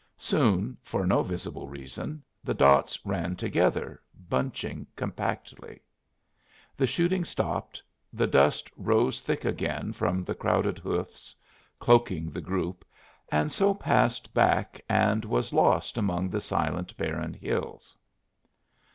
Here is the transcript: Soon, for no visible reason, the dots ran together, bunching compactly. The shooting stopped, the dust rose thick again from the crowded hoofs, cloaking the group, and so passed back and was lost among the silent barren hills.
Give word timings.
Soon, 0.17 0.75
for 0.81 1.05
no 1.05 1.21
visible 1.21 1.67
reason, 1.67 2.23
the 2.43 2.55
dots 2.55 2.97
ran 3.05 3.35
together, 3.35 4.01
bunching 4.29 4.87
compactly. 4.95 5.79
The 6.75 6.87
shooting 6.87 7.23
stopped, 7.23 7.83
the 8.11 8.25
dust 8.25 8.71
rose 8.75 9.21
thick 9.21 9.45
again 9.45 9.93
from 9.93 10.23
the 10.23 10.33
crowded 10.33 10.79
hoofs, 10.79 11.35
cloaking 11.79 12.31
the 12.31 12.41
group, 12.41 12.83
and 13.31 13.51
so 13.51 13.75
passed 13.75 14.33
back 14.33 14.81
and 14.89 15.23
was 15.23 15.53
lost 15.53 15.99
among 15.99 16.29
the 16.31 16.41
silent 16.41 16.97
barren 16.97 17.35
hills. 17.35 17.95